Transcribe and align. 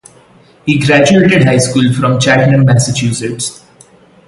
He 0.65 0.79
graduated 0.83 1.43
high 1.43 1.59
school 1.59 1.93
from 1.93 2.19
Chatham, 2.19 2.65
Massachusetts. 2.65 3.63